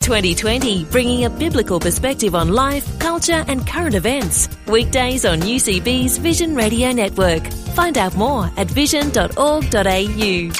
2020, 0.00 0.84
bringing 0.86 1.26
a 1.26 1.30
biblical 1.30 1.78
perspective 1.78 2.34
on 2.34 2.48
life, 2.48 2.98
culture, 2.98 3.44
and 3.48 3.66
current 3.66 3.94
events. 3.94 4.48
Weekdays 4.66 5.24
on 5.26 5.40
UCB's 5.40 6.16
Vision 6.16 6.54
Radio 6.54 6.90
Network. 6.90 7.46
Find 7.74 7.98
out 7.98 8.16
more 8.16 8.50
at 8.56 8.66
vision.org.au. 8.68 10.50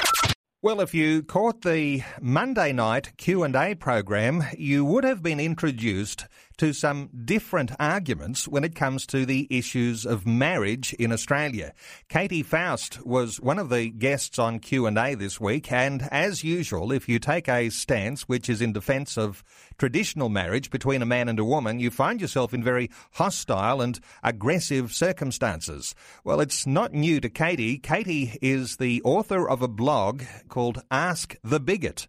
Well, 0.63 0.83
if 0.83 0.93
you 0.93 1.23
caught 1.23 1.63
the 1.63 2.03
Monday 2.21 2.73
night 2.73 3.17
Q&A 3.17 3.75
program, 3.77 4.45
you 4.59 4.85
would 4.85 5.05
have 5.05 5.23
been 5.23 5.41
introduced 5.41 6.27
to 6.61 6.75
some 6.75 7.09
different 7.25 7.73
arguments 7.81 8.47
when 8.47 8.65
it 8.65 8.75
comes 8.75 9.07
to 9.07 9.25
the 9.25 9.47
issues 9.49 10.05
of 10.05 10.27
marriage 10.27 10.93
in 10.99 11.11
Australia. 11.11 11.73
Katy 12.11 12.43
Faust 12.43 13.03
was 13.07 13.41
one 13.41 13.59
of 13.59 13.71
the 13.71 13.89
guests 13.89 14.39
on 14.39 14.59
Q&A 14.59 15.15
this 15.15 15.41
week 15.41 15.73
and 15.73 16.07
as 16.13 16.45
usual 16.45 16.93
if 16.93 17.09
you 17.09 17.19
take 17.19 17.49
a 17.49 17.71
stance 17.71 18.29
which 18.29 18.51
is 18.51 18.61
in 18.61 18.75
defense 18.75 19.17
of 19.17 19.43
traditional 19.79 20.29
marriage 20.29 20.69
between 20.69 21.01
a 21.01 21.07
man 21.07 21.31
and 21.31 21.39
a 21.39 21.47
woman 21.47 21.81
you 21.81 21.91
find 21.91 22.21
yourself 22.21 22.53
in 22.53 22.63
very 22.63 22.91
hostile 23.13 23.81
and 23.81 23.99
aggressive 24.23 24.93
circumstances. 24.93 25.95
Well, 26.25 26.43
it's 26.43 26.67
not 26.67 26.93
new 26.93 27.21
to 27.21 27.31
Katy. 27.31 27.79
Katy 27.79 28.37
is 28.43 28.77
the 28.77 29.01
author 29.03 29.49
of 29.49 29.63
a 29.63 29.69
blog 29.69 30.25
called 30.51 30.83
Ask 30.91 31.37
the 31.43 31.59
Bigot 31.59 32.07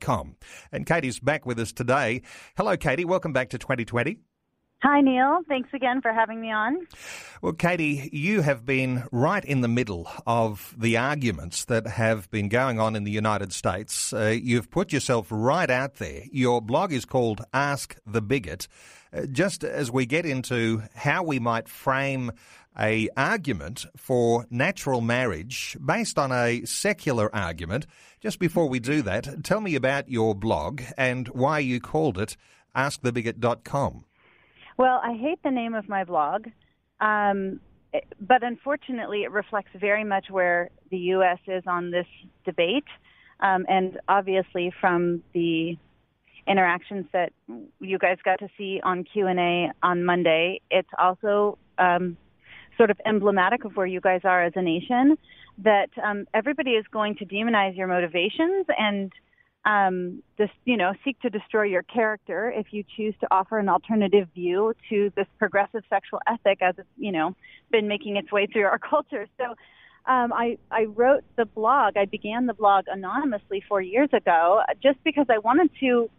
com. 0.00 0.36
And 0.70 0.86
Katy's 0.86 1.20
back 1.20 1.46
with 1.46 1.58
us 1.58 1.72
today. 1.72 2.22
Hello, 2.56 2.76
Katy. 2.76 3.04
Welcome 3.04 3.32
back 3.32 3.50
to 3.50 3.58
2020. 3.58 4.18
Hi, 4.82 5.00
Neil. 5.00 5.42
Thanks 5.46 5.68
again 5.72 6.00
for 6.00 6.12
having 6.12 6.40
me 6.40 6.50
on. 6.50 6.88
Well, 7.40 7.52
Katy, 7.52 8.10
you 8.12 8.40
have 8.40 8.66
been 8.66 9.04
right 9.12 9.44
in 9.44 9.60
the 9.60 9.68
middle 9.68 10.10
of 10.26 10.74
the 10.76 10.96
arguments 10.96 11.64
that 11.66 11.86
have 11.86 12.28
been 12.32 12.48
going 12.48 12.80
on 12.80 12.96
in 12.96 13.04
the 13.04 13.12
United 13.12 13.52
States. 13.52 14.12
Uh, 14.12 14.36
you've 14.42 14.72
put 14.72 14.92
yourself 14.92 15.28
right 15.30 15.70
out 15.70 15.96
there. 15.96 16.24
Your 16.32 16.60
blog 16.60 16.92
is 16.92 17.04
called 17.04 17.44
Ask 17.52 17.96
the 18.04 18.20
Bigot. 18.20 18.66
Uh, 19.12 19.26
just 19.26 19.62
as 19.62 19.88
we 19.88 20.04
get 20.04 20.26
into 20.26 20.82
how 20.96 21.22
we 21.22 21.38
might 21.38 21.68
frame 21.68 22.32
a 22.76 23.08
argument 23.16 23.86
for 23.96 24.46
natural 24.50 25.00
marriage 25.00 25.76
based 25.84 26.18
on 26.18 26.32
a 26.32 26.64
secular 26.64 27.32
argument. 27.32 27.86
Just 28.20 28.40
before 28.40 28.68
we 28.68 28.80
do 28.80 29.00
that, 29.02 29.44
tell 29.44 29.60
me 29.60 29.76
about 29.76 30.08
your 30.08 30.34
blog 30.34 30.82
and 30.96 31.28
why 31.28 31.60
you 31.60 31.78
called 31.78 32.18
it 32.18 32.36
askthebigot.com. 32.74 34.06
Well, 34.78 35.00
I 35.02 35.14
hate 35.14 35.42
the 35.42 35.50
name 35.50 35.74
of 35.74 35.88
my 35.88 36.04
blog, 36.04 36.46
um, 37.00 37.60
but 38.20 38.42
unfortunately, 38.42 39.22
it 39.22 39.30
reflects 39.30 39.70
very 39.78 40.04
much 40.04 40.26
where 40.30 40.70
the 40.90 40.98
U.S. 40.98 41.38
is 41.46 41.62
on 41.66 41.90
this 41.90 42.06
debate, 42.44 42.84
um, 43.40 43.66
and 43.68 43.98
obviously 44.08 44.72
from 44.80 45.22
the 45.34 45.76
interactions 46.46 47.06
that 47.12 47.32
you 47.80 47.98
guys 47.98 48.16
got 48.24 48.38
to 48.38 48.48
see 48.58 48.80
on 48.82 49.04
Q 49.04 49.26
and 49.26 49.38
A 49.38 49.70
on 49.82 50.04
Monday, 50.04 50.60
it's 50.70 50.88
also 50.98 51.58
um, 51.78 52.16
sort 52.76 52.90
of 52.90 53.00
emblematic 53.06 53.64
of 53.64 53.76
where 53.76 53.86
you 53.86 54.00
guys 54.00 54.22
are 54.24 54.42
as 54.42 54.52
a 54.56 54.62
nation 54.62 55.16
that 55.58 55.90
um, 56.02 56.26
everybody 56.34 56.72
is 56.72 56.84
going 56.90 57.14
to 57.16 57.26
demonize 57.26 57.76
your 57.76 57.86
motivations 57.86 58.66
and 58.78 59.12
um, 59.64 60.22
this, 60.38 60.50
you 60.64 60.76
know, 60.76 60.92
seek 61.04 61.20
to 61.20 61.30
destroy 61.30 61.64
your 61.64 61.82
character 61.82 62.52
if 62.54 62.66
you 62.72 62.84
choose 62.96 63.14
to 63.20 63.28
offer 63.30 63.58
an 63.58 63.68
alternative 63.68 64.28
view 64.34 64.74
to 64.88 65.12
this 65.16 65.26
progressive 65.38 65.82
sexual 65.88 66.20
ethic 66.26 66.58
as 66.62 66.74
it's, 66.78 66.88
you 66.96 67.12
know, 67.12 67.34
been 67.70 67.86
making 67.88 68.16
its 68.16 68.32
way 68.32 68.46
through 68.46 68.64
our 68.64 68.78
culture. 68.90 69.26
So 69.38 69.44
um, 70.10 70.32
I, 70.32 70.58
I 70.70 70.84
wrote 70.84 71.22
the 71.36 71.44
blog. 71.44 71.96
I 71.96 72.06
began 72.06 72.46
the 72.46 72.54
blog 72.54 72.86
anonymously 72.88 73.62
four 73.68 73.80
years 73.80 74.08
ago 74.12 74.62
just 74.82 74.98
because 75.04 75.26
I 75.28 75.38
wanted 75.38 75.70
to 75.80 76.10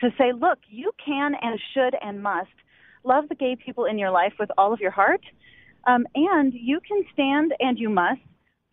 to 0.00 0.08
say, 0.16 0.32
look, 0.32 0.58
you 0.66 0.92
can 1.04 1.34
and 1.42 1.60
should 1.74 1.94
and 2.02 2.22
must 2.22 2.48
love 3.04 3.28
the 3.28 3.34
gay 3.34 3.54
people 3.54 3.84
in 3.84 3.98
your 3.98 4.10
life 4.10 4.32
with 4.38 4.50
all 4.56 4.72
of 4.72 4.80
your 4.80 4.90
heart 4.90 5.20
um, 5.86 6.06
and 6.14 6.52
you 6.54 6.80
can 6.86 7.04
stand, 7.12 7.54
and 7.58 7.78
you 7.78 7.88
must, 7.88 8.20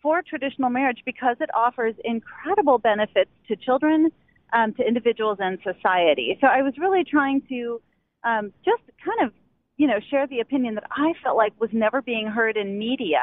for 0.02 0.22
traditional 0.22 0.70
marriage 0.70 1.02
because 1.04 1.36
it 1.40 1.50
offers 1.54 1.94
incredible 2.04 2.78
benefits 2.78 3.30
to 3.48 3.56
children, 3.56 4.10
um, 4.52 4.72
to 4.74 4.86
individuals, 4.86 5.38
and 5.40 5.58
society. 5.62 6.36
So 6.40 6.46
I 6.46 6.62
was 6.62 6.74
really 6.78 7.04
trying 7.04 7.42
to 7.48 7.80
um, 8.24 8.52
just 8.64 8.82
kind 9.04 9.26
of, 9.28 9.32
you 9.76 9.86
know, 9.86 9.98
share 10.10 10.26
the 10.26 10.40
opinion 10.40 10.74
that 10.74 10.84
I 10.90 11.12
felt 11.22 11.36
like 11.36 11.58
was 11.60 11.70
never 11.72 12.02
being 12.02 12.26
heard 12.26 12.56
in 12.56 12.78
media. 12.78 13.20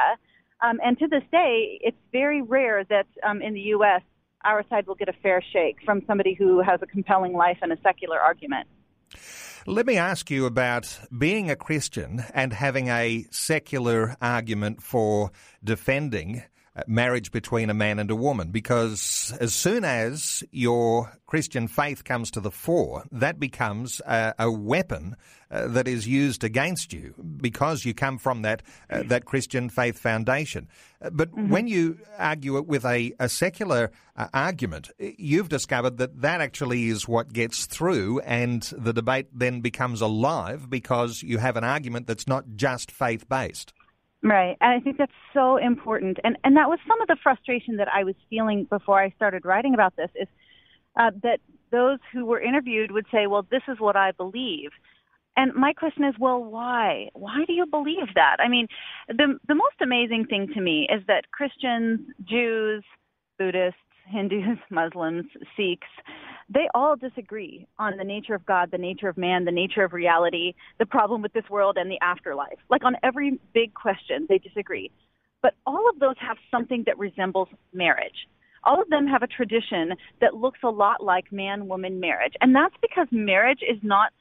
Um, 0.61 0.79
and 0.83 0.97
to 0.99 1.07
this 1.07 1.23
day, 1.31 1.79
it's 1.81 1.97
very 2.11 2.41
rare 2.41 2.83
that 2.85 3.07
um, 3.27 3.41
in 3.41 3.53
the 3.53 3.61
U.S. 3.75 4.01
our 4.43 4.63
side 4.69 4.87
will 4.87 4.95
get 4.95 5.09
a 5.09 5.13
fair 5.23 5.43
shake 5.53 5.77
from 5.85 6.01
somebody 6.07 6.33
who 6.33 6.61
has 6.61 6.79
a 6.81 6.85
compelling 6.85 7.33
life 7.33 7.57
and 7.61 7.71
a 7.71 7.77
secular 7.83 8.19
argument. 8.19 8.67
Let 9.67 9.87
me 9.87 9.97
ask 9.97 10.29
you 10.29 10.45
about 10.45 10.99
being 11.17 11.49
a 11.49 11.55
Christian 11.55 12.23
and 12.33 12.53
having 12.53 12.87
a 12.87 13.25
secular 13.31 14.15
argument 14.21 14.83
for 14.83 15.31
defending 15.63 16.43
marriage 16.87 17.31
between 17.31 17.69
a 17.69 17.73
man 17.73 17.99
and 17.99 18.11
a 18.11 18.15
woman 18.15 18.51
because 18.51 19.33
as 19.39 19.53
soon 19.53 19.85
as 19.85 20.43
your 20.51 21.17
Christian 21.25 21.67
faith 21.67 22.03
comes 22.03 22.31
to 22.31 22.39
the 22.39 22.51
fore, 22.51 23.03
that 23.11 23.39
becomes 23.39 24.01
a, 24.05 24.33
a 24.39 24.51
weapon 24.51 25.15
uh, 25.51 25.67
that 25.67 25.87
is 25.87 26.07
used 26.07 26.43
against 26.43 26.91
you 26.91 27.13
because 27.37 27.85
you 27.85 27.93
come 27.93 28.17
from 28.17 28.41
that 28.41 28.61
uh, 28.89 29.03
that 29.03 29.25
Christian 29.25 29.69
faith 29.69 29.97
foundation. 29.97 30.67
Uh, 31.01 31.11
but 31.11 31.31
mm-hmm. 31.31 31.49
when 31.49 31.67
you 31.67 31.99
argue 32.17 32.57
it 32.57 32.67
with 32.67 32.83
a, 32.83 33.13
a 33.19 33.29
secular 33.29 33.91
uh, 34.17 34.27
argument, 34.33 34.89
you've 34.97 35.49
discovered 35.49 35.97
that 35.97 36.21
that 36.21 36.41
actually 36.41 36.89
is 36.89 37.07
what 37.07 37.31
gets 37.31 37.67
through, 37.67 38.19
and 38.21 38.63
the 38.77 38.91
debate 38.91 39.27
then 39.31 39.61
becomes 39.61 40.01
alive 40.01 40.69
because 40.69 41.23
you 41.23 41.37
have 41.37 41.57
an 41.57 41.63
argument 41.63 42.07
that's 42.07 42.27
not 42.27 42.45
just 42.55 42.91
faith 42.91 43.29
based. 43.29 43.73
Right. 44.25 44.57
And 44.59 44.73
I 44.73 44.79
think 44.83 44.97
that's 44.97 45.13
so 45.33 45.57
important. 45.57 46.17
And 46.23 46.37
and 46.43 46.57
that 46.57 46.67
was 46.67 46.79
some 46.87 46.99
of 47.01 47.07
the 47.07 47.17
frustration 47.21 47.77
that 47.77 47.87
I 47.93 48.03
was 48.03 48.15
feeling 48.29 48.65
before 48.65 48.99
I 49.01 49.11
started 49.11 49.45
writing 49.45 49.75
about 49.75 49.95
this 49.97 50.09
is 50.15 50.27
uh, 50.99 51.11
that 51.23 51.39
those 51.71 51.99
who 52.11 52.25
were 52.25 52.41
interviewed 52.41 52.91
would 52.91 53.05
say, 53.11 53.27
"Well, 53.27 53.47
this 53.51 53.61
is 53.69 53.79
what 53.79 53.95
I 53.95 54.13
believe." 54.13 54.71
And 55.37 55.53
my 55.53 55.73
question 55.73 56.05
is, 56.05 56.15
well, 56.19 56.43
why? 56.43 57.09
Why 57.13 57.43
do 57.45 57.53
you 57.53 57.65
believe 57.67 58.15
that? 58.15 58.37
I 58.39 58.47
mean, 58.47 58.67
the 59.09 59.37
the 59.47 59.55
most 59.55 59.75
amazing 59.81 60.25
thing 60.27 60.47
to 60.55 60.61
me 60.61 60.87
is 60.91 61.03
that 61.07 61.31
Christians, 61.31 61.99
Jews, 62.27 62.83
Buddhists, 63.37 63.79
Hindus, 64.07 64.57
Muslims, 64.71 65.25
Sikhs, 65.55 65.87
they 66.49 66.67
all 66.75 66.95
disagree 66.95 67.67
on 67.79 67.97
the 67.97 68.03
nature 68.03 68.35
of 68.35 68.45
God, 68.45 68.69
the 68.71 68.77
nature 68.77 69.09
of 69.09 69.17
man, 69.17 69.45
the 69.45 69.51
nature 69.51 69.83
of 69.83 69.93
reality, 69.93 70.53
the 70.79 70.85
problem 70.85 71.21
with 71.21 71.33
this 71.33 71.49
world, 71.49 71.77
and 71.77 71.89
the 71.89 71.99
afterlife. 72.01 72.59
Like 72.69 72.83
on 72.83 72.95
every 73.03 73.39
big 73.53 73.73
question, 73.73 74.27
they 74.29 74.37
disagree. 74.37 74.91
But 75.41 75.55
all 75.65 75.89
of 75.89 75.99
those 75.99 76.15
have 76.19 76.37
something 76.51 76.83
that 76.85 76.97
resembles 76.97 77.49
marriage. 77.73 78.27
All 78.63 78.81
of 78.81 78.89
them 78.89 79.07
have 79.07 79.21
a 79.21 79.27
tradition 79.27 79.93
that 80.21 80.35
looks 80.35 80.59
a 80.63 80.69
lot 80.69 81.03
like 81.03 81.31
man 81.31 81.67
woman 81.67 81.99
marriage. 81.99 82.33
And 82.41 82.55
that's 82.55 82.75
because 82.81 83.07
marriage 83.11 83.59
is 83.61 83.77
not 83.83 84.11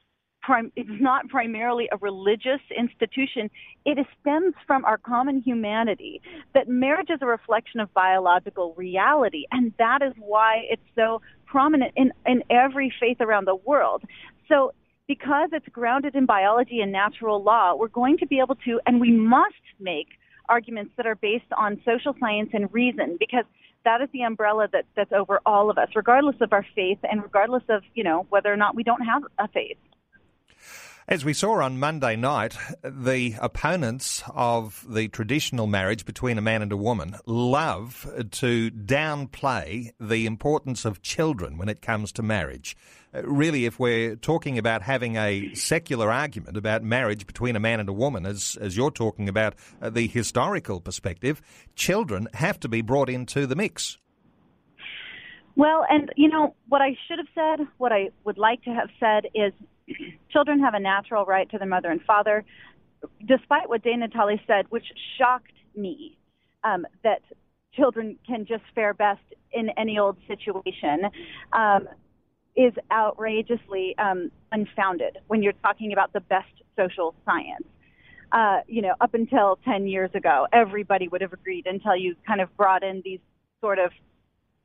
it's 0.76 1.00
not 1.00 1.28
primarily 1.28 1.88
a 1.90 1.96
religious 1.96 2.60
institution. 2.76 3.50
It 3.86 3.98
stems 4.20 4.54
from 4.66 4.84
our 4.84 4.98
common 4.98 5.40
humanity. 5.40 6.20
That 6.54 6.68
marriage 6.68 7.08
is 7.10 7.20
a 7.22 7.26
reflection 7.26 7.80
of 7.80 7.92
biological 7.94 8.74
reality, 8.76 9.44
and 9.52 9.72
that 9.78 10.02
is 10.02 10.12
why 10.18 10.64
it's 10.68 10.82
so 10.94 11.22
prominent 11.54 11.92
in 11.94 12.12
in 12.26 12.42
every 12.50 12.92
faith 12.98 13.20
around 13.20 13.44
the 13.46 13.54
world. 13.54 14.02
So 14.48 14.72
because 15.06 15.50
it's 15.52 15.68
grounded 15.68 16.16
in 16.16 16.26
biology 16.26 16.80
and 16.80 16.90
natural 16.90 17.40
law, 17.40 17.76
we're 17.76 17.96
going 18.02 18.16
to 18.18 18.26
be 18.26 18.40
able 18.40 18.56
to, 18.66 18.80
and 18.86 19.00
we 19.00 19.12
must 19.12 19.64
make 19.78 20.08
arguments 20.48 20.90
that 20.96 21.06
are 21.06 21.14
based 21.14 21.52
on 21.56 21.80
social 21.84 22.12
science 22.18 22.50
and 22.52 22.72
reason 22.72 23.16
because 23.20 23.44
that 23.84 24.00
is 24.00 24.08
the 24.12 24.22
umbrella 24.22 24.66
that, 24.72 24.84
that's 24.96 25.12
over 25.12 25.40
all 25.46 25.70
of 25.70 25.78
us, 25.78 25.88
regardless 25.94 26.36
of 26.40 26.52
our 26.52 26.66
faith 26.74 26.98
and 27.04 27.22
regardless 27.22 27.62
of, 27.68 27.82
you 27.94 28.02
know, 28.02 28.26
whether 28.30 28.52
or 28.52 28.56
not 28.56 28.74
we 28.74 28.82
don't 28.82 29.02
have 29.02 29.22
a 29.38 29.46
faith. 29.48 29.76
As 31.06 31.22
we 31.22 31.34
saw 31.34 31.60
on 31.60 31.78
Monday 31.78 32.16
night, 32.16 32.56
the 32.82 33.34
opponents 33.38 34.22
of 34.34 34.86
the 34.88 35.08
traditional 35.08 35.66
marriage 35.66 36.06
between 36.06 36.38
a 36.38 36.40
man 36.40 36.62
and 36.62 36.72
a 36.72 36.78
woman 36.78 37.16
love 37.26 38.10
to 38.30 38.70
downplay 38.70 39.92
the 40.00 40.24
importance 40.24 40.86
of 40.86 41.02
children 41.02 41.58
when 41.58 41.68
it 41.68 41.82
comes 41.82 42.10
to 42.12 42.22
marriage. 42.22 42.74
Uh, 43.14 43.22
really, 43.24 43.66
if 43.66 43.78
we're 43.78 44.16
talking 44.16 44.56
about 44.56 44.80
having 44.80 45.16
a 45.16 45.52
secular 45.52 46.10
argument 46.10 46.56
about 46.56 46.82
marriage 46.82 47.26
between 47.26 47.54
a 47.54 47.60
man 47.60 47.80
and 47.80 47.90
a 47.90 47.92
woman, 47.92 48.24
as, 48.24 48.56
as 48.58 48.74
you're 48.74 48.90
talking 48.90 49.28
about 49.28 49.54
uh, 49.82 49.90
the 49.90 50.06
historical 50.06 50.80
perspective, 50.80 51.42
children 51.76 52.28
have 52.32 52.58
to 52.58 52.68
be 52.68 52.80
brought 52.80 53.10
into 53.10 53.46
the 53.46 53.54
mix. 53.54 53.98
Well, 55.54 55.84
and 55.86 56.10
you 56.16 56.30
know, 56.30 56.54
what 56.70 56.80
I 56.80 56.96
should 57.06 57.18
have 57.18 57.28
said, 57.34 57.66
what 57.76 57.92
I 57.92 58.08
would 58.24 58.38
like 58.38 58.62
to 58.62 58.70
have 58.70 58.88
said 58.98 59.26
is 59.34 59.52
children 60.34 60.60
have 60.60 60.74
a 60.74 60.80
natural 60.80 61.24
right 61.24 61.48
to 61.50 61.58
their 61.58 61.68
mother 61.68 61.90
and 61.90 62.02
father, 62.02 62.44
despite 63.26 63.68
what 63.68 63.82
Dana 63.82 64.08
Tully 64.08 64.42
said, 64.46 64.66
which 64.68 64.84
shocked 65.16 65.52
me, 65.76 66.18
um, 66.64 66.86
that 67.04 67.22
children 67.72 68.18
can 68.26 68.44
just 68.44 68.64
fare 68.74 68.92
best 68.92 69.22
in 69.52 69.70
any 69.78 69.98
old 69.98 70.16
situation, 70.26 71.02
um, 71.52 71.88
is 72.56 72.72
outrageously 72.92 73.94
um, 73.98 74.30
unfounded 74.52 75.18
when 75.28 75.42
you're 75.42 75.54
talking 75.62 75.92
about 75.92 76.12
the 76.12 76.20
best 76.20 76.52
social 76.76 77.14
science. 77.24 77.66
Uh, 78.32 78.60
you 78.66 78.82
know, 78.82 78.94
up 79.00 79.14
until 79.14 79.58
10 79.64 79.86
years 79.86 80.10
ago, 80.14 80.46
everybody 80.52 81.06
would 81.08 81.20
have 81.20 81.32
agreed 81.32 81.66
until 81.66 81.96
you 81.96 82.16
kind 82.26 82.40
of 82.40 82.54
brought 82.56 82.82
in 82.82 83.00
these 83.04 83.20
sort 83.60 83.78
of 83.78 83.92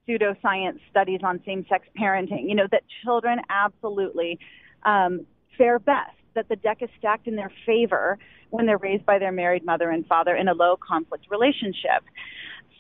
pseudoscience 0.07 0.79
studies 0.89 1.19
on 1.23 1.39
same 1.45 1.65
sex 1.69 1.87
parenting, 1.99 2.47
you 2.47 2.55
know, 2.55 2.67
that 2.71 2.81
children 3.03 3.39
absolutely 3.49 4.39
um, 4.83 5.25
fare 5.57 5.79
best, 5.79 6.15
that 6.35 6.47
the 6.49 6.55
deck 6.55 6.81
is 6.81 6.89
stacked 6.97 7.27
in 7.27 7.35
their 7.35 7.51
favor 7.65 8.17
when 8.49 8.65
they're 8.65 8.77
raised 8.77 9.05
by 9.05 9.19
their 9.19 9.31
married 9.31 9.65
mother 9.65 9.89
and 9.89 10.05
father 10.07 10.35
in 10.35 10.47
a 10.47 10.53
low 10.53 10.75
conflict 10.77 11.25
relationship. 11.29 12.03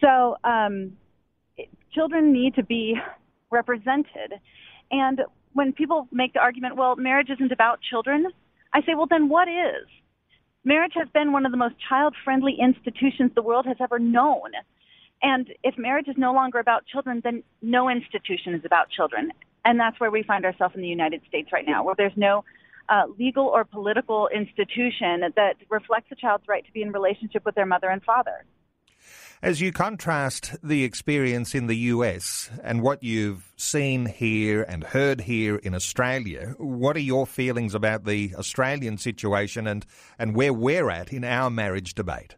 So 0.01 0.37
um, 0.43 0.93
children 1.93 2.31
need 2.31 2.55
to 2.55 2.63
be 2.63 2.95
represented. 3.51 4.33
And 4.91 5.21
when 5.53 5.73
people 5.73 6.07
make 6.11 6.33
the 6.33 6.39
argument, 6.39 6.75
well, 6.75 6.95
marriage 6.95 7.29
isn't 7.29 7.51
about 7.51 7.79
children, 7.81 8.27
I 8.73 8.81
say, 8.81 8.95
well, 8.95 9.07
then 9.09 9.29
what 9.29 9.47
is? 9.47 9.87
Marriage 10.63 10.93
has 10.95 11.07
been 11.13 11.31
one 11.31 11.45
of 11.45 11.51
the 11.51 11.57
most 11.57 11.75
child 11.87 12.15
friendly 12.23 12.57
institutions 12.61 13.31
the 13.33 13.41
world 13.41 13.65
has 13.65 13.77
ever 13.81 13.97
known. 13.97 14.51
And 15.21 15.49
if 15.63 15.77
marriage 15.77 16.07
is 16.07 16.15
no 16.17 16.33
longer 16.33 16.59
about 16.59 16.85
children, 16.85 17.21
then 17.23 17.43
no 17.61 17.89
institution 17.89 18.53
is 18.53 18.61
about 18.65 18.89
children. 18.89 19.31
And 19.69 19.79
that's 19.79 19.99
where 19.99 20.09
we 20.09 20.23
find 20.23 20.45
ourselves 20.45 20.73
in 20.73 20.81
the 20.81 20.87
United 20.87 21.21
States 21.27 21.49
right 21.53 21.63
now, 21.63 21.83
where 21.83 21.93
there's 21.95 22.17
no 22.17 22.43
uh, 22.89 23.03
legal 23.19 23.45
or 23.45 23.63
political 23.63 24.27
institution 24.27 25.21
that 25.35 25.57
reflects 25.69 26.11
a 26.11 26.15
child's 26.15 26.45
right 26.47 26.65
to 26.65 26.71
be 26.71 26.81
in 26.81 26.91
relationship 26.91 27.45
with 27.45 27.53
their 27.53 27.67
mother 27.67 27.87
and 27.87 28.01
father. 28.01 28.45
As 29.43 29.61
you 29.61 29.71
contrast 29.71 30.55
the 30.63 30.83
experience 30.83 31.53
in 31.53 31.67
the 31.67 31.77
US 31.93 32.49
and 32.63 32.81
what 32.81 33.03
you've 33.03 33.53
seen 33.57 34.07
here 34.07 34.63
and 34.63 34.83
heard 34.83 35.21
here 35.21 35.57
in 35.57 35.75
Australia, 35.75 36.55
what 36.57 36.95
are 36.95 36.99
your 37.13 37.27
feelings 37.27 37.75
about 37.75 38.05
the 38.05 38.33
Australian 38.39 38.97
situation 38.97 39.67
and, 39.67 39.85
and 40.17 40.35
where 40.35 40.51
we're 40.51 40.89
at 40.89 41.13
in 41.13 41.23
our 41.23 41.51
marriage 41.51 41.93
debate? 41.93 42.37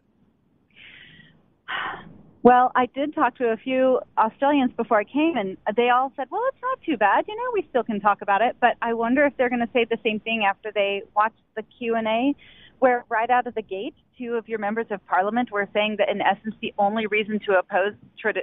Well, 2.44 2.72
I 2.74 2.86
did 2.86 3.14
talk 3.14 3.36
to 3.36 3.52
a 3.52 3.56
few 3.56 4.00
Australians 4.18 4.72
before 4.76 4.98
I 4.98 5.04
came, 5.04 5.36
and 5.36 5.56
they 5.76 5.90
all 5.90 6.12
said, 6.16 6.26
"Well, 6.28 6.42
it's 6.48 6.60
not 6.60 6.80
too 6.82 6.96
bad. 6.96 7.24
You 7.28 7.36
know, 7.36 7.50
we 7.52 7.64
still 7.70 7.84
can 7.84 8.00
talk 8.00 8.20
about 8.20 8.42
it." 8.42 8.56
But 8.60 8.76
I 8.82 8.94
wonder 8.94 9.24
if 9.24 9.36
they're 9.36 9.48
going 9.48 9.64
to 9.64 9.72
say 9.72 9.84
the 9.84 9.98
same 10.02 10.18
thing 10.18 10.44
after 10.44 10.72
they 10.72 11.02
watch 11.14 11.34
the 11.54 11.62
Q 11.62 11.94
and 11.94 12.08
A, 12.08 12.34
where 12.80 13.04
right 13.08 13.30
out 13.30 13.46
of 13.46 13.54
the 13.54 13.62
gate, 13.62 13.94
two 14.18 14.34
of 14.34 14.48
your 14.48 14.58
members 14.58 14.86
of 14.90 15.06
parliament 15.06 15.52
were 15.52 15.68
saying 15.72 15.96
that 15.98 16.08
in 16.08 16.20
essence, 16.20 16.56
the 16.60 16.74
only 16.78 17.06
reason 17.06 17.38
to 17.46 17.58
oppose, 17.58 17.94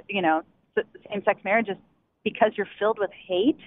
you 0.08 0.22
know, 0.22 0.42
same-sex 1.10 1.44
marriage 1.44 1.68
is 1.68 1.76
because 2.24 2.52
you're 2.56 2.68
filled 2.78 2.98
with 2.98 3.10
hate. 3.28 3.60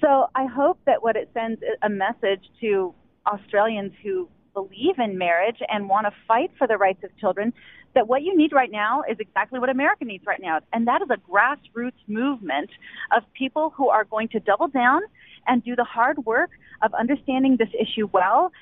So 0.00 0.28
I 0.34 0.46
hope 0.46 0.78
that 0.86 1.02
what 1.02 1.16
it 1.16 1.28
sends 1.34 1.60
a 1.82 1.90
message 1.90 2.48
to 2.62 2.94
Australians 3.26 3.92
who 4.02 4.28
believe 4.54 4.98
in 4.98 5.18
marriage 5.18 5.58
and 5.68 5.88
want 5.88 6.06
to 6.06 6.12
fight 6.26 6.50
for 6.56 6.66
the 6.66 6.76
rights 6.76 7.04
of 7.04 7.16
children 7.18 7.52
that 7.94 8.06
what 8.06 8.22
you 8.22 8.36
need 8.36 8.52
right 8.52 8.70
now 8.70 9.02
is 9.10 9.16
exactly 9.18 9.58
what 9.58 9.68
America 9.68 10.04
needs 10.04 10.24
right 10.26 10.40
now, 10.40 10.60
and 10.72 10.86
that 10.86 11.02
is 11.02 11.08
a 11.10 11.16
grassroots 11.30 11.92
movement 12.06 12.70
of 13.16 13.22
people 13.32 13.72
who 13.76 13.88
are 13.88 14.04
going 14.04 14.28
to 14.28 14.40
double 14.40 14.68
down 14.68 15.02
and 15.46 15.64
do 15.64 15.74
the 15.74 15.84
hard 15.84 16.18
work 16.24 16.50
of 16.82 16.92
understanding 16.94 17.56
this 17.56 17.68
issue 17.78 18.08
well 18.12 18.52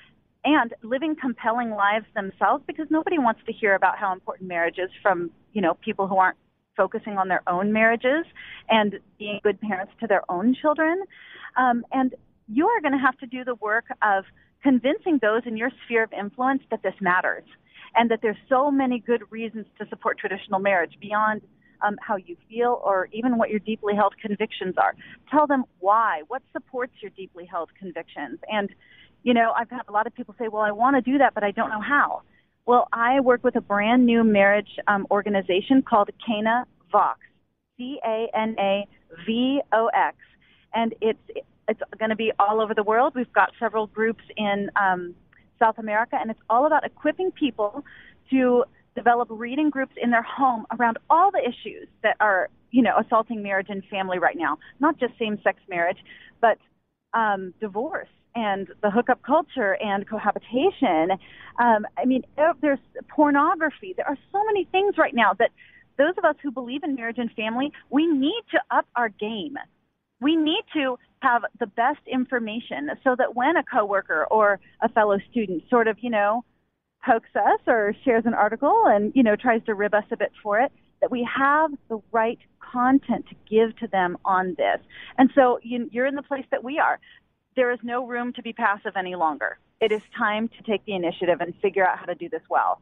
and 0.44 0.72
living 0.82 1.16
compelling 1.20 1.70
lives 1.70 2.06
themselves 2.14 2.62
because 2.66 2.86
nobody 2.90 3.18
wants 3.18 3.40
to 3.46 3.52
hear 3.52 3.74
about 3.74 3.98
how 3.98 4.12
important 4.12 4.48
marriage 4.48 4.78
is 4.78 4.90
from, 5.02 5.30
you 5.52 5.60
know, 5.60 5.74
people 5.74 6.06
who 6.06 6.16
aren't 6.16 6.38
focusing 6.76 7.18
on 7.18 7.28
their 7.28 7.42
own 7.48 7.72
marriages 7.72 8.24
and 8.68 8.98
being 9.18 9.40
good 9.42 9.60
parents 9.60 9.92
to 10.00 10.06
their 10.06 10.22
own 10.30 10.54
children. 10.54 11.02
Um, 11.56 11.84
and 11.92 12.14
you 12.46 12.68
are 12.68 12.80
going 12.80 12.92
to 12.92 12.98
have 12.98 13.18
to 13.18 13.26
do 13.26 13.44
the 13.44 13.56
work 13.56 13.86
of 14.00 14.24
convincing 14.62 15.18
those 15.20 15.42
in 15.44 15.56
your 15.56 15.70
sphere 15.84 16.04
of 16.04 16.12
influence 16.12 16.62
that 16.70 16.82
this 16.82 16.94
matters 17.00 17.44
and 17.94 18.10
that 18.10 18.20
there's 18.22 18.36
so 18.48 18.70
many 18.70 18.98
good 18.98 19.22
reasons 19.30 19.66
to 19.78 19.88
support 19.88 20.18
traditional 20.18 20.60
marriage 20.60 20.94
beyond 21.00 21.42
um, 21.82 21.96
how 22.00 22.16
you 22.16 22.36
feel 22.48 22.80
or 22.84 23.08
even 23.12 23.38
what 23.38 23.50
your 23.50 23.60
deeply 23.60 23.94
held 23.94 24.14
convictions 24.20 24.74
are. 24.76 24.94
Tell 25.30 25.46
them 25.46 25.64
why, 25.78 26.22
what 26.28 26.42
supports 26.52 26.92
your 27.00 27.10
deeply 27.16 27.46
held 27.46 27.70
convictions. 27.78 28.38
And, 28.50 28.68
you 29.22 29.34
know, 29.34 29.52
I've 29.56 29.70
had 29.70 29.82
a 29.88 29.92
lot 29.92 30.06
of 30.06 30.14
people 30.14 30.34
say, 30.38 30.48
well, 30.48 30.62
I 30.62 30.72
want 30.72 30.96
to 30.96 31.02
do 31.02 31.18
that, 31.18 31.34
but 31.34 31.44
I 31.44 31.50
don't 31.50 31.70
know 31.70 31.80
how. 31.80 32.22
Well, 32.66 32.88
I 32.92 33.20
work 33.20 33.44
with 33.44 33.56
a 33.56 33.60
brand 33.60 34.04
new 34.04 34.24
marriage 34.24 34.68
um, 34.88 35.06
organization 35.10 35.82
called 35.82 36.10
Cana 36.26 36.66
Vox, 36.92 37.20
C 37.76 37.98
A 38.04 38.26
N 38.34 38.56
A 38.58 38.86
V 39.26 39.60
O 39.72 39.86
X, 39.94 40.16
and 40.74 40.94
it's 41.00 41.18
it's 41.66 41.80
going 41.98 42.10
to 42.10 42.16
be 42.16 42.32
all 42.38 42.60
over 42.60 42.74
the 42.74 42.82
world. 42.82 43.14
We've 43.14 43.32
got 43.32 43.52
several 43.58 43.86
groups 43.86 44.22
in 44.36 44.70
um, 44.76 45.14
South 45.58 45.78
America, 45.78 46.16
and 46.20 46.30
it's 46.30 46.40
all 46.48 46.66
about 46.66 46.84
equipping 46.84 47.30
people 47.32 47.84
to 48.30 48.64
develop 48.94 49.28
reading 49.30 49.70
groups 49.70 49.92
in 50.00 50.10
their 50.10 50.22
home 50.22 50.66
around 50.78 50.98
all 51.08 51.30
the 51.30 51.40
issues 51.40 51.88
that 52.02 52.16
are, 52.20 52.48
you 52.70 52.82
know, 52.82 52.94
assaulting 52.98 53.42
marriage 53.42 53.68
and 53.68 53.84
family 53.90 54.18
right 54.18 54.36
now. 54.36 54.58
Not 54.80 54.98
just 54.98 55.12
same-sex 55.18 55.60
marriage, 55.68 55.98
but 56.40 56.58
um, 57.14 57.54
divorce 57.60 58.08
and 58.34 58.68
the 58.82 58.90
hookup 58.90 59.22
culture 59.22 59.76
and 59.80 60.08
cohabitation. 60.08 61.12
Um, 61.58 61.86
I 61.96 62.04
mean, 62.04 62.22
there's 62.60 62.78
pornography. 63.08 63.94
There 63.96 64.06
are 64.06 64.18
so 64.32 64.44
many 64.44 64.64
things 64.70 64.96
right 64.98 65.14
now 65.14 65.32
that 65.38 65.50
those 65.96 66.14
of 66.18 66.24
us 66.24 66.36
who 66.42 66.50
believe 66.50 66.82
in 66.84 66.94
marriage 66.94 67.18
and 67.18 67.30
family, 67.32 67.72
we 67.90 68.06
need 68.06 68.42
to 68.52 68.60
up 68.70 68.86
our 68.94 69.08
game. 69.08 69.56
We 70.20 70.36
need 70.36 70.62
to 70.74 70.98
have 71.20 71.42
the 71.58 71.66
best 71.66 72.00
information 72.06 72.90
so 73.04 73.14
that 73.16 73.34
when 73.34 73.56
a 73.56 73.62
coworker 73.62 74.26
or 74.30 74.60
a 74.82 74.88
fellow 74.88 75.18
student 75.30 75.64
sort 75.68 75.88
of, 75.88 75.96
you 76.00 76.10
know, 76.10 76.44
pokes 77.04 77.30
us 77.34 77.60
or 77.66 77.94
shares 78.04 78.24
an 78.26 78.34
article 78.34 78.84
and, 78.86 79.12
you 79.14 79.22
know, 79.22 79.36
tries 79.36 79.64
to 79.66 79.74
rib 79.74 79.94
us 79.94 80.04
a 80.10 80.16
bit 80.16 80.32
for 80.42 80.60
it, 80.60 80.72
that 81.00 81.10
we 81.10 81.28
have 81.36 81.70
the 81.88 82.00
right 82.12 82.38
content 82.72 83.24
to 83.28 83.34
give 83.48 83.76
to 83.78 83.86
them 83.86 84.18
on 84.24 84.54
this. 84.58 84.80
And 85.16 85.30
so 85.34 85.58
you, 85.62 85.88
you're 85.92 86.06
in 86.06 86.16
the 86.16 86.22
place 86.22 86.44
that 86.50 86.64
we 86.64 86.78
are. 86.78 86.98
There 87.56 87.72
is 87.72 87.78
no 87.82 88.06
room 88.06 88.32
to 88.34 88.42
be 88.42 88.52
passive 88.52 88.92
any 88.96 89.14
longer. 89.14 89.58
It 89.80 89.92
is 89.92 90.02
time 90.16 90.48
to 90.48 90.62
take 90.70 90.84
the 90.84 90.94
initiative 90.94 91.40
and 91.40 91.54
figure 91.62 91.86
out 91.86 91.98
how 91.98 92.06
to 92.06 92.14
do 92.14 92.28
this 92.28 92.42
well. 92.50 92.80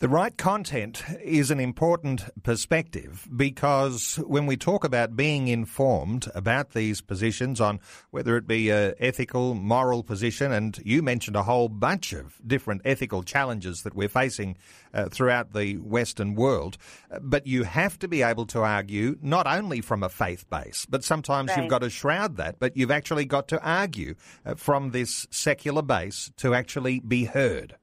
The 0.00 0.08
right 0.08 0.34
content 0.34 1.04
is 1.22 1.50
an 1.50 1.60
important 1.60 2.24
perspective 2.42 3.28
because 3.36 4.16
when 4.26 4.46
we 4.46 4.56
talk 4.56 4.82
about 4.82 5.14
being 5.14 5.48
informed 5.48 6.26
about 6.34 6.70
these 6.70 7.02
positions 7.02 7.60
on 7.60 7.80
whether 8.10 8.38
it 8.38 8.46
be 8.46 8.70
a 8.70 8.94
ethical, 8.98 9.54
moral 9.54 10.02
position, 10.02 10.52
and 10.52 10.78
you 10.86 11.02
mentioned 11.02 11.36
a 11.36 11.42
whole 11.42 11.68
bunch 11.68 12.14
of 12.14 12.40
different 12.46 12.80
ethical 12.86 13.22
challenges 13.22 13.82
that 13.82 13.94
we're 13.94 14.08
facing 14.08 14.56
uh, 14.94 15.10
throughout 15.10 15.52
the 15.52 15.76
Western 15.76 16.34
world, 16.34 16.78
but 17.20 17.46
you 17.46 17.64
have 17.64 17.98
to 17.98 18.08
be 18.08 18.22
able 18.22 18.46
to 18.46 18.60
argue 18.60 19.18
not 19.20 19.46
only 19.46 19.82
from 19.82 20.02
a 20.02 20.08
faith 20.08 20.48
base, 20.48 20.86
but 20.88 21.04
sometimes 21.04 21.50
right. 21.50 21.58
you've 21.58 21.70
got 21.70 21.82
to 21.82 21.90
shroud 21.90 22.38
that, 22.38 22.58
but 22.58 22.74
you've 22.74 22.90
actually 22.90 23.26
got 23.26 23.48
to 23.48 23.62
argue 23.62 24.14
uh, 24.46 24.54
from 24.54 24.92
this 24.92 25.26
secular 25.30 25.82
base 25.82 26.32
to 26.38 26.54
actually 26.54 27.00
be 27.00 27.24
heard. 27.24 27.76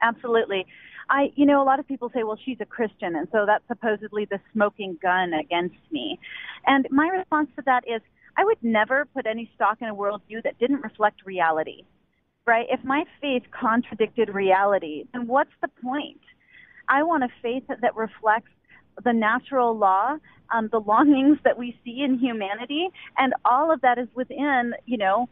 Absolutely. 0.00 0.66
I, 1.08 1.32
you 1.36 1.46
know, 1.46 1.62
a 1.62 1.64
lot 1.64 1.80
of 1.80 1.86
people 1.86 2.10
say, 2.14 2.22
well, 2.22 2.38
she's 2.44 2.58
a 2.60 2.66
Christian, 2.66 3.16
and 3.16 3.28
so 3.30 3.44
that's 3.46 3.64
supposedly 3.68 4.24
the 4.24 4.40
smoking 4.52 4.98
gun 5.02 5.32
against 5.34 5.76
me. 5.90 6.18
And 6.66 6.86
my 6.90 7.08
response 7.08 7.48
to 7.56 7.62
that 7.66 7.84
is, 7.86 8.00
I 8.36 8.44
would 8.44 8.58
never 8.62 9.04
put 9.04 9.26
any 9.26 9.50
stock 9.54 9.78
in 9.80 9.88
a 9.88 9.94
worldview 9.94 10.42
that 10.44 10.58
didn't 10.58 10.82
reflect 10.82 11.24
reality, 11.24 11.84
right? 12.46 12.66
If 12.70 12.82
my 12.84 13.04
faith 13.20 13.44
contradicted 13.50 14.34
reality, 14.34 15.04
then 15.12 15.26
what's 15.26 15.52
the 15.60 15.68
point? 15.68 16.20
I 16.88 17.02
want 17.02 17.22
a 17.24 17.28
faith 17.42 17.64
that 17.68 17.94
reflects 17.96 18.50
the 19.04 19.12
natural 19.12 19.76
law, 19.76 20.16
um, 20.52 20.68
the 20.70 20.80
longings 20.80 21.38
that 21.44 21.58
we 21.58 21.78
see 21.84 22.02
in 22.02 22.18
humanity, 22.18 22.88
and 23.16 23.34
all 23.44 23.72
of 23.72 23.80
that 23.82 23.98
is 23.98 24.08
within, 24.14 24.74
you 24.84 24.96
know, 24.96 25.28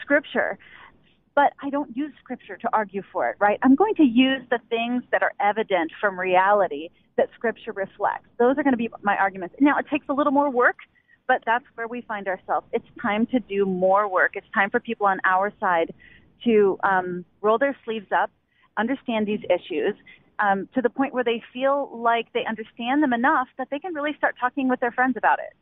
scripture 0.00 0.58
but 1.34 1.52
I 1.62 1.70
don't 1.70 1.96
use 1.96 2.12
scripture 2.22 2.56
to 2.58 2.68
argue 2.72 3.02
for 3.12 3.28
it, 3.30 3.36
right? 3.38 3.58
I'm 3.62 3.74
going 3.74 3.94
to 3.96 4.04
use 4.04 4.42
the 4.50 4.58
things 4.68 5.02
that 5.12 5.22
are 5.22 5.32
evident 5.40 5.90
from 6.00 6.18
reality 6.18 6.90
that 7.16 7.28
scripture 7.34 7.72
reflects. 7.72 8.28
Those 8.38 8.58
are 8.58 8.62
going 8.62 8.72
to 8.72 8.78
be 8.78 8.90
my 9.02 9.16
arguments. 9.16 9.54
Now, 9.60 9.78
it 9.78 9.86
takes 9.90 10.06
a 10.08 10.12
little 10.12 10.32
more 10.32 10.50
work, 10.50 10.76
but 11.26 11.42
that's 11.46 11.64
where 11.74 11.88
we 11.88 12.02
find 12.02 12.28
ourselves. 12.28 12.66
It's 12.72 12.86
time 13.00 13.26
to 13.26 13.40
do 13.40 13.64
more 13.64 14.08
work. 14.08 14.32
It's 14.34 14.46
time 14.54 14.70
for 14.70 14.80
people 14.80 15.06
on 15.06 15.20
our 15.24 15.52
side 15.60 15.94
to 16.44 16.78
um, 16.82 17.24
roll 17.40 17.58
their 17.58 17.76
sleeves 17.84 18.06
up, 18.14 18.30
understand 18.76 19.26
these 19.26 19.40
issues, 19.48 19.94
um, 20.38 20.68
to 20.74 20.82
the 20.82 20.90
point 20.90 21.14
where 21.14 21.24
they 21.24 21.42
feel 21.52 21.90
like 21.94 22.32
they 22.32 22.44
understand 22.44 23.02
them 23.02 23.12
enough 23.12 23.48
that 23.58 23.68
they 23.70 23.78
can 23.78 23.94
really 23.94 24.14
start 24.16 24.34
talking 24.40 24.68
with 24.68 24.80
their 24.80 24.90
friends 24.90 25.16
about 25.16 25.38
it. 25.38 25.54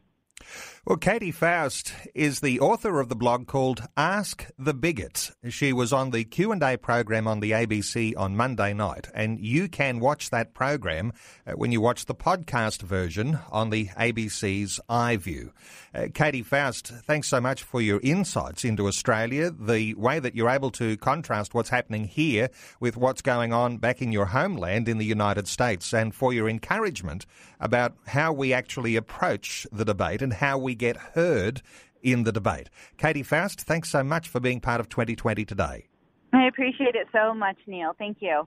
Well, 0.86 0.96
Katy 0.96 1.30
Faust 1.30 1.92
is 2.14 2.40
the 2.40 2.58
author 2.58 3.00
of 3.00 3.10
the 3.10 3.14
blog 3.14 3.46
called 3.46 3.82
Ask 3.98 4.46
the 4.58 4.72
Bigot. 4.72 5.30
She 5.50 5.74
was 5.74 5.92
on 5.92 6.10
the 6.10 6.24
Q&A 6.24 6.78
program 6.78 7.28
on 7.28 7.40
the 7.40 7.50
ABC 7.50 8.14
on 8.16 8.34
Monday 8.34 8.72
night, 8.72 9.08
and 9.14 9.38
you 9.38 9.68
can 9.68 10.00
watch 10.00 10.30
that 10.30 10.54
program 10.54 11.12
uh, 11.46 11.52
when 11.52 11.70
you 11.70 11.82
watch 11.82 12.06
the 12.06 12.14
podcast 12.14 12.80
version 12.80 13.38
on 13.52 13.68
the 13.68 13.88
ABC's 13.88 14.80
iView. 14.88 15.50
Uh, 15.94 16.06
Katy 16.14 16.42
Faust, 16.42 16.88
thanks 16.88 17.28
so 17.28 17.40
much 17.40 17.62
for 17.62 17.82
your 17.82 18.00
insights 18.02 18.64
into 18.64 18.86
Australia, 18.86 19.50
the 19.50 19.92
way 19.94 20.18
that 20.18 20.34
you're 20.34 20.48
able 20.48 20.70
to 20.70 20.96
contrast 20.96 21.52
what's 21.52 21.68
happening 21.68 22.04
here 22.04 22.48
with 22.80 22.96
what's 22.96 23.22
going 23.22 23.52
on 23.52 23.76
back 23.76 24.00
in 24.00 24.12
your 24.12 24.26
homeland 24.26 24.88
in 24.88 24.96
the 24.96 25.04
United 25.04 25.46
States, 25.46 25.92
and 25.92 26.14
for 26.14 26.32
your 26.32 26.48
encouragement 26.48 27.26
about 27.60 27.94
how 28.06 28.32
we 28.32 28.52
actually 28.52 28.96
approach 28.96 29.66
the 29.70 29.84
debate 29.84 30.22
and 30.22 30.32
how 30.40 30.58
we 30.58 30.74
get 30.74 30.96
heard 30.96 31.62
in 32.02 32.24
the 32.24 32.32
debate. 32.32 32.68
Katy 32.98 33.22
Faust, 33.22 33.60
thanks 33.60 33.90
so 33.90 34.02
much 34.02 34.28
for 34.28 34.40
being 34.40 34.60
part 34.60 34.80
of 34.80 34.88
2020 34.88 35.44
today. 35.44 35.86
I 36.32 36.46
appreciate 36.46 36.94
it 36.94 37.08
so 37.12 37.34
much, 37.34 37.56
Neil. 37.66 37.92
Thank 37.98 38.18
you. 38.20 38.46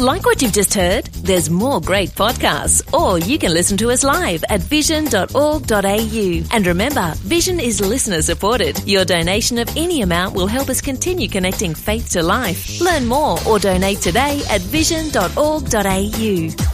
Like 0.00 0.24
what 0.24 0.42
you've 0.42 0.52
just 0.52 0.74
heard? 0.74 1.06
There's 1.06 1.48
more 1.48 1.80
great 1.80 2.10
podcasts, 2.10 2.82
or 2.92 3.18
you 3.18 3.38
can 3.38 3.54
listen 3.54 3.76
to 3.78 3.90
us 3.90 4.02
live 4.02 4.42
at 4.48 4.60
vision.org.au. 4.60 6.42
And 6.50 6.66
remember, 6.66 7.12
Vision 7.18 7.60
is 7.60 7.80
listener 7.80 8.20
supported. 8.20 8.82
Your 8.88 9.04
donation 9.04 9.58
of 9.58 9.70
any 9.76 10.02
amount 10.02 10.34
will 10.34 10.48
help 10.48 10.68
us 10.68 10.80
continue 10.80 11.28
connecting 11.28 11.74
faith 11.74 12.10
to 12.10 12.22
life. 12.22 12.80
Learn 12.80 13.06
more 13.06 13.38
or 13.46 13.60
donate 13.60 13.98
today 13.98 14.42
at 14.50 14.62
vision.org.au. 14.62 16.73